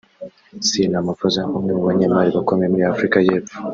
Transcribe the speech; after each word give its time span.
Cyril 0.65 0.91
Ramaphosa 0.95 1.41
umwe 1.57 1.71
mu 1.77 1.83
banyemari 1.89 2.29
bakomeye 2.37 2.67
muri 2.71 2.83
Afurika 2.93 3.17
y’Epfo 3.27 3.55